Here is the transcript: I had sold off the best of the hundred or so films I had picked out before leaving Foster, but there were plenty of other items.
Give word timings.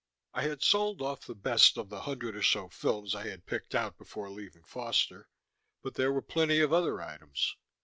I 0.33 0.41
had 0.41 0.63
sold 0.63 0.99
off 1.03 1.27
the 1.27 1.35
best 1.35 1.77
of 1.77 1.89
the 1.89 2.01
hundred 2.01 2.35
or 2.35 2.41
so 2.41 2.69
films 2.69 3.13
I 3.13 3.27
had 3.27 3.45
picked 3.45 3.75
out 3.75 3.99
before 3.99 4.31
leaving 4.31 4.63
Foster, 4.63 5.29
but 5.83 5.93
there 5.93 6.11
were 6.11 6.23
plenty 6.23 6.59
of 6.59 6.73
other 6.73 7.03
items. 7.03 7.55